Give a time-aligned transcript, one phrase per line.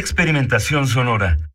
[0.00, 1.49] Experimentación sonora.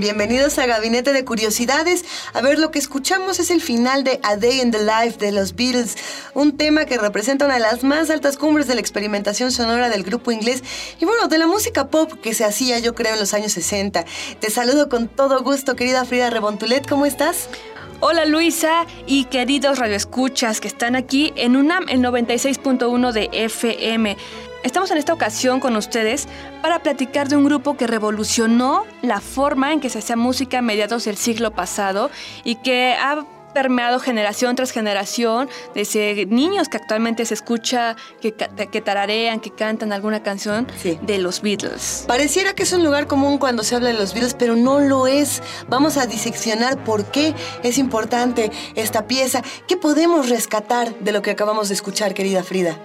[0.00, 2.04] Bienvenidos a Gabinete de Curiosidades.
[2.32, 5.32] A ver, lo que escuchamos es el final de A Day in the Life de
[5.32, 5.96] los Beatles,
[6.34, 10.04] un tema que representa una de las más altas cumbres de la experimentación sonora del
[10.04, 10.62] grupo inglés
[11.00, 14.04] y bueno, de la música pop que se hacía yo creo en los años 60.
[14.38, 17.48] Te saludo con todo gusto, querida Frida Rebontulet, ¿cómo estás?
[18.00, 24.16] Hola Luisa y queridos radioescuchas que están aquí en UNAM el 96.1 de FM.
[24.64, 26.26] Estamos en esta ocasión con ustedes
[26.62, 30.62] para platicar de un grupo que revolucionó la forma en que se hacía música a
[30.62, 32.10] mediados del siglo pasado
[32.44, 33.24] y que ha
[33.54, 39.92] permeado generación tras generación, desde niños que actualmente se escucha que, que tararean, que cantan
[39.92, 40.98] alguna canción Sí.
[41.02, 42.04] de los Beatles.
[42.06, 45.06] Pareciera que es un lugar común cuando se habla de los Beatles, pero no lo
[45.06, 45.40] es.
[45.68, 47.32] Vamos a diseccionar por qué
[47.62, 49.42] es importante esta pieza.
[49.66, 52.76] ¿Qué podemos rescatar de lo que acabamos de escuchar, querida Frida?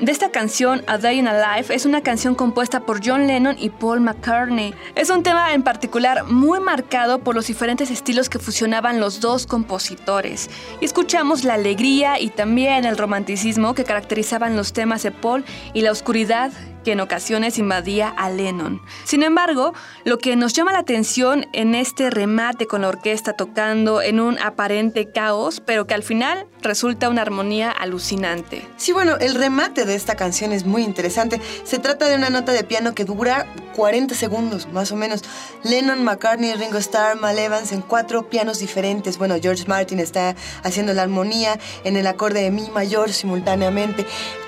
[0.00, 3.56] De esta canción, A Day in a Life, es una canción compuesta por John Lennon
[3.58, 4.72] y Paul McCartney.
[4.94, 9.44] Es un tema en particular muy marcado por los diferentes estilos que fusionaban los dos
[9.44, 10.50] compositores.
[10.80, 15.44] Y escuchamos la alegría y también el romanticismo que caracterizaban los temas de Paul
[15.74, 16.52] y la oscuridad
[16.84, 18.80] que en ocasiones invadía a Lennon.
[19.04, 19.74] Sin embargo,
[20.04, 24.38] lo que nos llama la atención en este remate con la orquesta tocando en un
[24.38, 28.66] aparente caos, pero que al final resulta una armonía alucinante.
[28.76, 31.40] Sí, bueno, el remate de esta canción es muy interesante.
[31.64, 33.46] Se trata de una nota de piano que dura
[33.78, 35.22] 40 segundos, más o menos.
[35.62, 39.18] Lennon, McCartney, Ringo Starr, Mal Evans en cuatro pianos diferentes.
[39.18, 40.34] Bueno, George Martin está
[40.64, 44.04] haciendo la armonía en el acorde de mi mayor simultáneamente.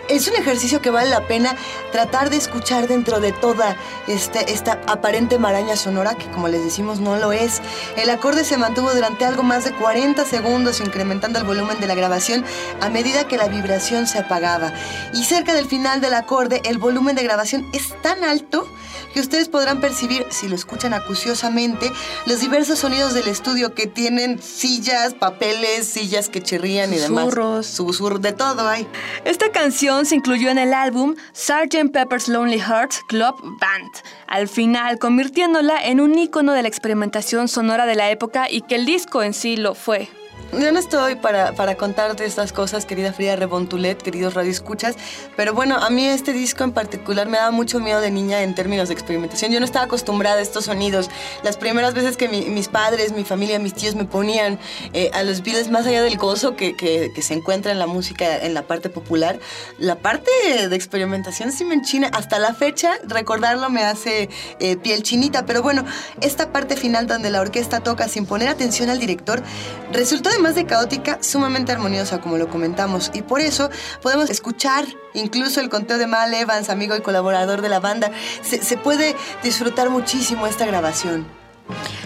[0.09, 1.55] Es un ejercicio que vale la pena
[1.93, 3.77] tratar de escuchar dentro de toda
[4.09, 7.63] este, esta aparente maraña sonora, que como les decimos no lo es.
[7.97, 11.95] El acorde se mantuvo durante algo más de 40 segundos, incrementando el volumen de la
[11.95, 12.45] grabación
[12.81, 14.73] a medida que la vibración se apagaba.
[15.15, 18.67] Y cerca del final del acorde, el volumen de grabación es tan alto
[19.13, 21.91] que ustedes podrán percibir, si lo escuchan acuciosamente,
[22.27, 27.25] los diversos sonidos del estudio que tienen sillas, papeles, sillas que chirrían y demás.
[27.25, 27.67] Susurros.
[27.67, 28.87] Susurros, de todo hay.
[29.25, 31.91] Esta canción se incluyó en el álbum Sgt.
[31.93, 33.91] Pepper's Lonely Hearts Club Band,
[34.27, 38.77] al final convirtiéndola en un ícono de la experimentación sonora de la época y que
[38.77, 40.09] el disco en sí lo fue.
[40.53, 44.97] Yo no estoy para, para contarte estas cosas, querida Frida Rebontulet, queridos radioescuchas,
[45.37, 48.55] pero bueno, a mí este disco en particular me daba mucho miedo de niña en
[48.55, 49.53] términos de experimentación.
[49.53, 51.09] Yo no estaba acostumbrada a estos sonidos.
[51.45, 54.59] Las primeras veces que mis padres, mi familia, mis tíos me ponían
[54.93, 58.39] eh, a los Beatles, más allá del gozo que, que, se encuentra en la música,
[58.39, 59.39] en la parte popular,
[59.79, 60.31] la parte
[60.69, 62.09] de experimentación sí me enchina.
[62.13, 65.85] Hasta la fecha, recordarlo me hace eh, piel chinita, pero bueno,
[66.21, 69.43] esta parte final donde la orquesta toca sin poner atención al director,
[69.93, 73.71] resultó de más de caótica, sumamente armoniosa, como lo comentamos, y por eso
[74.03, 74.85] podemos escuchar
[75.15, 78.11] incluso el conteo de Mal Evans, amigo y colaborador de la banda.
[78.43, 81.27] Se, se puede disfrutar muchísimo esta grabación.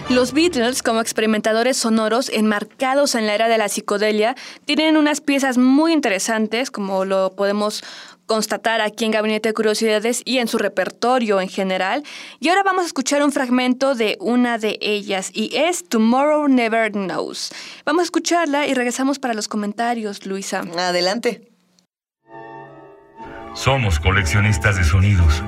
[0.09, 4.35] Los Beatles, como experimentadores sonoros enmarcados en la era de la psicodelia,
[4.65, 7.83] tienen unas piezas muy interesantes, como lo podemos
[8.25, 12.03] constatar aquí en Gabinete de Curiosidades y en su repertorio en general.
[12.39, 16.91] Y ahora vamos a escuchar un fragmento de una de ellas y es Tomorrow Never
[16.91, 17.51] Knows.
[17.85, 20.63] Vamos a escucharla y regresamos para los comentarios, Luisa.
[20.77, 21.51] Adelante.
[23.53, 25.41] Somos coleccionistas de sonidos.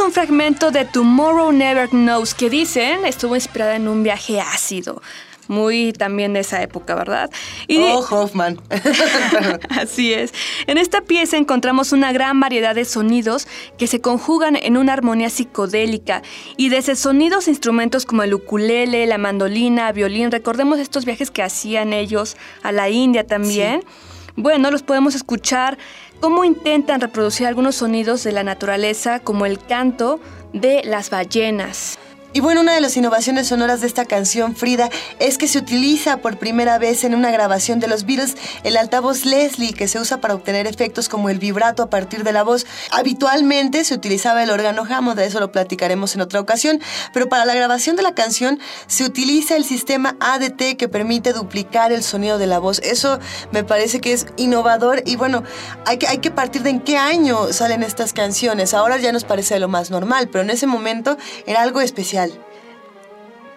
[0.00, 5.02] Un fragmento de Tomorrow Never Knows que dicen estuvo inspirada en un viaje ácido.
[5.48, 7.30] Muy también de esa época, ¿verdad?
[7.70, 8.60] oh, Hoffman.
[9.70, 10.32] Así es.
[10.66, 15.30] En esta pieza encontramos una gran variedad de sonidos que se conjugan en una armonía
[15.30, 16.22] psicodélica
[16.56, 20.30] y desde sonidos instrumentos como el ukulele, la mandolina, violín.
[20.30, 23.82] Recordemos estos viajes que hacían ellos a la India también.
[24.40, 25.78] Bueno, los podemos escuchar
[26.20, 30.20] cómo intentan reproducir algunos sonidos de la naturaleza como el canto
[30.52, 31.98] de las ballenas.
[32.34, 36.18] Y bueno, una de las innovaciones sonoras de esta canción, Frida, es que se utiliza
[36.18, 40.20] por primera vez en una grabación de los Beatles el altavoz Leslie, que se usa
[40.20, 42.66] para obtener efectos como el vibrato a partir de la voz.
[42.90, 46.82] Habitualmente se utilizaba el órgano Hammond, de eso lo platicaremos en otra ocasión,
[47.14, 51.92] pero para la grabación de la canción se utiliza el sistema ADT que permite duplicar
[51.92, 52.78] el sonido de la voz.
[52.80, 53.18] Eso
[53.52, 55.44] me parece que es innovador y bueno,
[55.86, 58.74] hay que, hay que partir de en qué año salen estas canciones.
[58.74, 61.16] Ahora ya nos parece lo más normal, pero en ese momento
[61.46, 62.47] era algo especial social.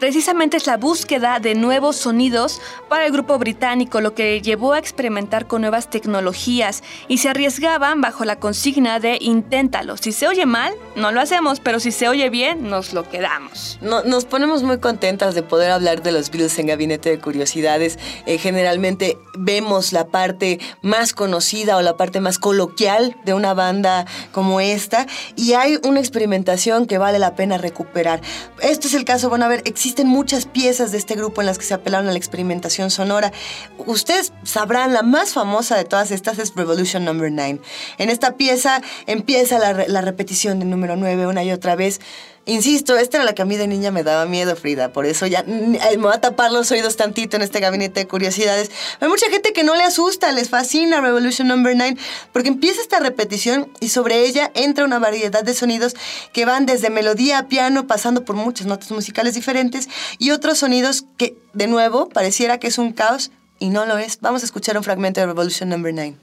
[0.02, 2.60] Precisamente es la búsqueda de nuevos sonidos
[2.90, 8.02] para el grupo británico lo que llevó a experimentar con nuevas tecnologías y se arriesgaban
[8.02, 9.98] bajo la consigna de inténtalo.
[9.98, 13.78] Si se oye mal, no lo hacemos, pero si se oye bien, nos lo quedamos.
[13.82, 18.00] nos ponemos muy contentas de poder hablar de los Beatles en Gabinete de Curiosidades.
[18.26, 24.08] Eh, generalmente vemos la parte más conocida o la parte más coloquial de una banda
[24.32, 25.06] como esta
[25.36, 28.22] y hay una experimentación que vale la pena recuperar.
[28.62, 31.48] Este es el caso, bueno, a ver, existe existen muchas piezas de este grupo en
[31.48, 33.34] las que se apelaron a la experimentación sonora.
[33.78, 37.60] Ustedes sabrán, la más famosa de todas estas es Revolution Number 9.
[37.98, 42.00] En esta pieza empieza la, la repetición del número 9 una y otra vez.
[42.46, 44.92] Insisto, esta era la que a mí de niña me daba miedo, Frida.
[44.92, 48.72] Por eso ya me voy a tapar los oídos tantito en este gabinete de curiosidades.
[49.00, 51.98] Hay mucha gente que no le asusta, les fascina Revolution Number 9,
[52.34, 55.96] porque empieza esta repetición y sobre ella entra una variedad de sonidos
[56.34, 61.06] que van desde melodía a piano, pasando por muchas notas musicales diferentes, y otros sonidos
[61.18, 64.20] que, de nuevo, pareciera que es un caos y no lo es.
[64.20, 66.16] Vamos a escuchar un fragmento de Revolution Number 9.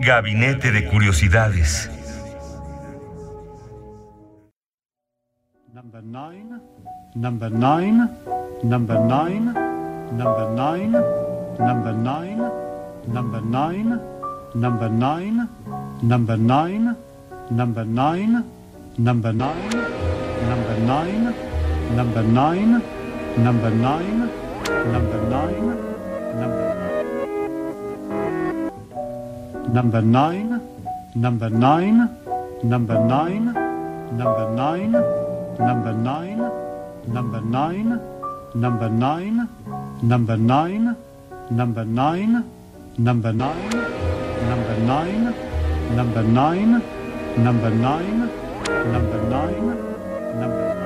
[0.00, 1.90] Gabinete de Curiosidades.
[5.86, 6.58] Number nine,
[7.14, 8.10] number nine,
[8.64, 9.54] number nine,
[10.18, 10.90] number nine,
[11.60, 12.50] number nine,
[13.06, 14.00] number nine,
[14.56, 15.48] number nine,
[16.02, 16.96] number nine, number nine,
[17.52, 18.44] number nine,
[18.98, 19.64] number nine,
[20.58, 21.32] number nine,
[23.38, 24.26] number nine,
[24.90, 25.70] number nine,
[26.40, 26.74] number
[29.72, 30.60] number nine,
[31.14, 32.10] number nine,
[32.64, 33.54] number nine,
[34.16, 35.25] number nine
[35.58, 36.38] number nine,
[37.06, 38.00] number nine,
[38.54, 39.48] number nine,
[40.02, 40.96] number nine,
[41.50, 42.44] number nine,
[42.98, 43.72] number nine,
[44.48, 45.34] number nine,
[45.96, 46.82] number nine,
[47.44, 48.22] number nine,
[48.92, 49.80] number nine,
[50.40, 50.76] number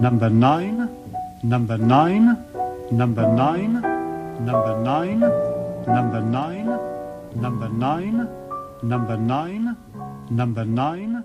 [0.00, 0.88] number nine,
[1.42, 2.36] number nine,
[2.90, 3.80] number nine,
[4.40, 5.20] number nine,
[5.86, 6.78] number nine,
[7.36, 8.28] number nine,
[8.82, 9.76] number nine,
[10.30, 11.24] number nine,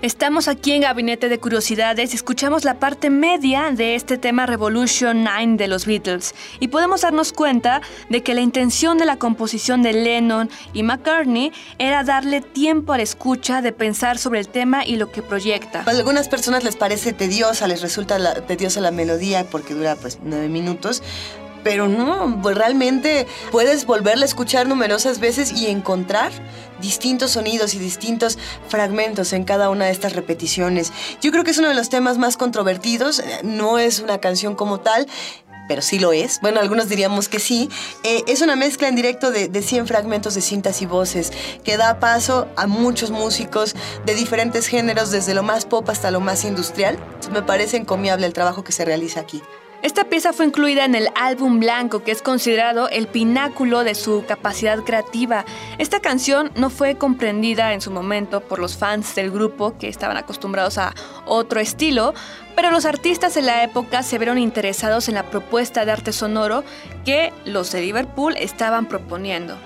[0.00, 5.24] Estamos aquí en Gabinete de Curiosidades y escuchamos la parte media de este tema Revolution
[5.24, 9.82] 9 de los Beatles y podemos darnos cuenta de que la intención de la composición
[9.82, 11.50] de Lennon y McCartney
[11.80, 15.82] era darle tiempo a la escucha de pensar sobre el tema y lo que proyecta.
[15.84, 20.48] A algunas personas les parece tediosa, les resulta tediosa la melodía porque dura pues nueve
[20.48, 21.02] minutos.
[21.68, 26.32] Pero no, pues realmente puedes volverla a escuchar numerosas veces y encontrar
[26.80, 30.94] distintos sonidos y distintos fragmentos en cada una de estas repeticiones.
[31.20, 34.54] Yo creo que es uno de los temas más controvertidos, eh, no es una canción
[34.54, 35.06] como tal,
[35.68, 36.40] pero sí lo es.
[36.40, 37.68] Bueno, algunos diríamos que sí.
[38.02, 41.34] Eh, es una mezcla en directo de, de 100 fragmentos de cintas y voces
[41.64, 43.74] que da paso a muchos músicos
[44.06, 46.98] de diferentes géneros, desde lo más pop hasta lo más industrial.
[47.30, 49.42] Me parece encomiable el trabajo que se realiza aquí.
[49.80, 54.24] Esta pieza fue incluida en el álbum blanco, que es considerado el pináculo de su
[54.26, 55.44] capacidad creativa.
[55.78, 60.16] Esta canción no fue comprendida en su momento por los fans del grupo, que estaban
[60.16, 60.94] acostumbrados a
[61.26, 62.12] otro estilo,
[62.56, 66.64] pero los artistas de la época se vieron interesados en la propuesta de arte sonoro
[67.04, 69.56] que los de Liverpool estaban proponiendo.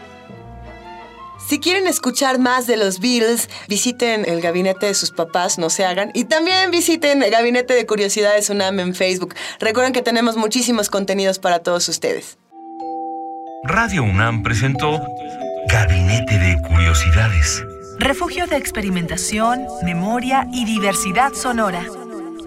[1.53, 5.85] Si quieren escuchar más de los Beatles, visiten el gabinete de sus papás, no se
[5.85, 6.11] hagan.
[6.15, 9.35] Y también visiten el gabinete de curiosidades UNAM en Facebook.
[9.61, 12.39] Recuerden que tenemos muchísimos contenidos para todos ustedes.
[13.65, 14.99] Radio UNAM presentó
[15.69, 17.63] Gabinete de Curiosidades.
[17.99, 21.85] Refugio de experimentación, memoria y diversidad sonora.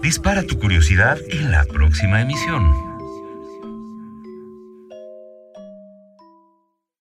[0.02, 2.95] Dispara tu curiosidad en la próxima emisión.